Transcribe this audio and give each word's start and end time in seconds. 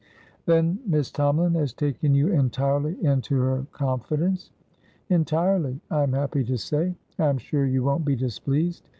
"Then 0.47 0.79
Miss 0.83 1.11
Tomalin 1.11 1.53
has 1.53 1.73
taken 1.75 2.15
you 2.15 2.29
entirely 2.29 2.97
into 3.05 3.35
her 3.39 3.67
confidence?" 3.71 4.49
"Entirely, 5.09 5.79
I 5.91 6.01
am 6.01 6.13
happy 6.13 6.43
to 6.43 6.57
say. 6.57 6.95
I 7.19 7.25
am 7.27 7.37
sure 7.37 7.67
you 7.67 7.83
won't 7.83 8.03
be 8.05 8.15
displeased. 8.15 8.87